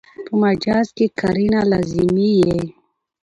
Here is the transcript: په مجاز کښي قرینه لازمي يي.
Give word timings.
په 0.25 0.33
مجاز 0.41 0.87
کښي 0.97 1.05
قرینه 1.19 1.61
لازمي 1.71 2.31
يي. 2.45 2.59